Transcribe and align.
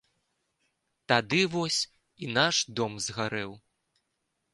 Тады 1.11 1.41
вось 1.55 1.77
і 2.27 2.31
наш 2.37 2.55
дом 2.81 2.97
згарэў. 3.09 3.51